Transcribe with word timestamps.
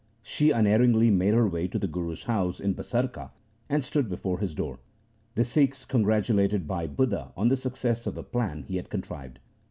She 0.23 0.49
unerringly 0.49 1.11
made 1.11 1.35
her 1.35 1.47
way 1.47 1.67
to 1.67 1.77
the 1.77 1.85
Guru's 1.85 2.23
house 2.23 2.59
in 2.59 2.73
Basarka, 2.73 3.29
and 3.69 3.83
stood 3.83 4.09
before 4.09 4.39
his 4.39 4.55
door. 4.55 4.79
The 5.35 5.45
Sikhs 5.45 5.85
congratulated 5.85 6.67
Bhai 6.67 6.87
Budha 6.87 7.31
on 7.37 7.49
the 7.49 7.55
success 7.55 8.07
of 8.07 8.15
the 8.15 8.23
plan 8.23 8.63
he 8.63 8.77
had 8.77 8.89
contrived. 8.89 9.37